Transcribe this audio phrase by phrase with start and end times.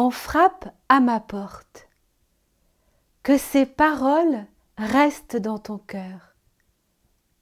[0.00, 1.86] on frappe à ma porte.
[3.22, 4.46] Que ces paroles
[4.78, 6.34] restent dans ton cœur.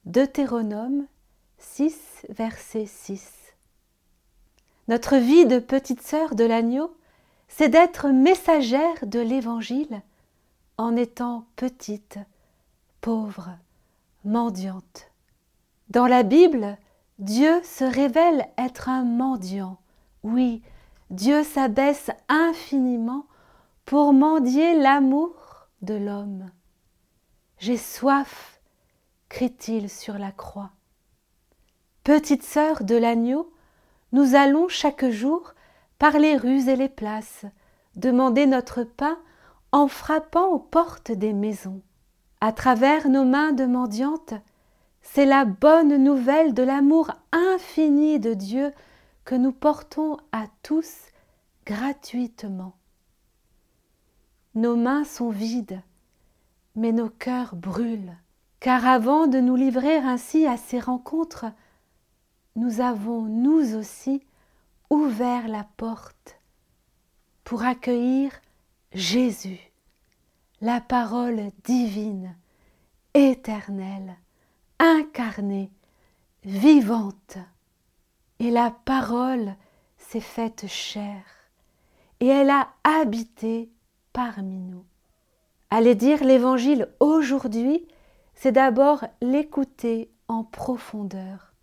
[0.03, 1.07] Deutéronome
[1.57, 3.31] 6, verset 6.
[4.89, 6.93] Notre vie de petite sœur de l'agneau,
[7.47, 10.01] c'est d'être messagère de l'Évangile
[10.77, 12.19] en étant petite,
[12.99, 13.51] pauvre,
[14.25, 15.11] mendiante.
[15.89, 16.77] Dans la Bible,
[17.19, 19.77] Dieu se révèle être un mendiant.
[20.23, 20.61] Oui,
[21.09, 23.25] Dieu s'abaisse infiniment
[23.85, 26.51] pour mendier l'amour de l'homme.
[27.57, 28.61] J'ai soif,
[29.27, 30.69] crie-t-il sur la croix.
[32.03, 33.51] Petite sœur de l'agneau,
[34.11, 35.53] nous allons chaque jour
[35.97, 37.45] par les rues et les places
[37.95, 39.17] demander notre pain
[39.71, 41.81] en frappant aux portes des maisons.
[42.39, 44.33] À travers nos mains de mendiantes,
[45.01, 48.71] c'est la bonne nouvelle de l'amour infini de Dieu
[49.29, 50.91] que nous portons à tous
[51.63, 52.73] gratuitement.
[54.55, 55.83] Nos mains sont vides,
[56.75, 58.17] mais nos cœurs brûlent,
[58.59, 61.45] car avant de nous livrer ainsi à ces rencontres,
[62.55, 64.23] nous avons nous aussi
[64.89, 66.39] ouvert la porte
[67.43, 68.31] pour accueillir
[68.93, 69.59] Jésus,
[70.59, 72.35] la parole divine,
[73.13, 74.17] éternelle,
[74.79, 75.69] incarnée,
[76.43, 77.37] vivante.
[78.39, 79.55] Et la parole
[79.97, 81.21] s'est faite chair,
[82.19, 83.69] et elle a habité
[84.13, 84.85] parmi nous.
[85.69, 87.85] Aller dire l'Évangile aujourd'hui,
[88.33, 91.53] c'est d'abord l'écouter en profondeur.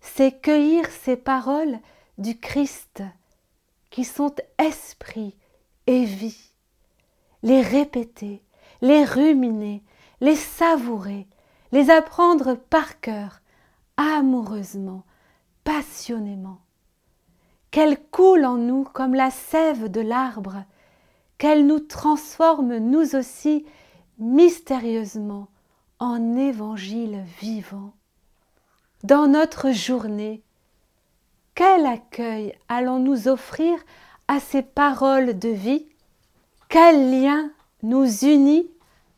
[0.00, 1.78] C'est cueillir ces paroles
[2.18, 3.02] du Christ
[3.90, 5.36] qui sont esprit
[5.86, 6.50] et vie,
[7.42, 8.42] les répéter,
[8.80, 9.84] les ruminer,
[10.20, 11.28] les savourer,
[11.70, 13.40] les apprendre par cœur,
[13.96, 15.04] amoureusement,
[15.64, 16.60] passionnément,
[17.70, 20.64] qu'elles coulent en nous comme la sève de l'arbre,
[21.38, 23.64] qu'elles nous transforment nous aussi
[24.18, 25.48] mystérieusement
[25.98, 27.92] en évangile vivant.
[29.02, 30.42] Dans notre journée,
[31.54, 33.78] quel accueil allons-nous offrir
[34.28, 35.86] à ces paroles de vie?
[36.68, 37.50] Quel lien
[37.82, 38.70] nous unit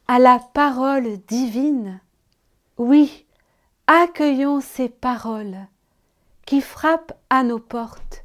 [0.09, 2.01] à la parole divine?
[2.79, 3.27] Oui,
[3.87, 5.69] accueillons ces paroles
[6.47, 8.25] qui frappent à nos portes.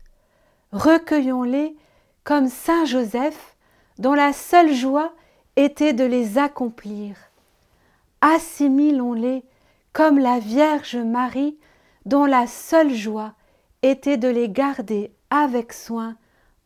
[0.72, 1.76] Recueillons-les
[2.24, 3.56] comme Saint Joseph,
[3.98, 5.14] dont la seule joie
[5.56, 7.16] était de les accomplir.
[8.22, 9.44] Assimilons-les
[9.94, 11.58] comme la Vierge Marie
[12.06, 13.34] dont la seule joie
[13.82, 16.16] était de les garder avec soin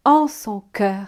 [0.06, 1.08] en son cœur.